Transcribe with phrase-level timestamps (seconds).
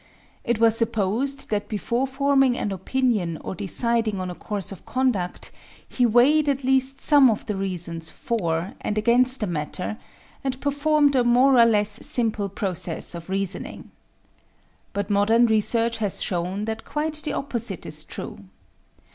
[0.43, 5.51] It was supposed that before forming an opinion or deciding on a course of conduct
[5.87, 9.97] he weighed at least some of the reasons for and against the matter,
[10.43, 13.91] and performed a more or less simple process of reasoning.
[14.91, 18.39] But modern research has shown that quite the opposite is true.